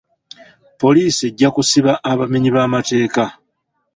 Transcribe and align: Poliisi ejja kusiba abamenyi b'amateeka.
Poliisi 0.79 1.23
ejja 1.29 1.49
kusiba 1.57 1.91
abamenyi 2.11 2.49
b'amateeka. 2.55 3.23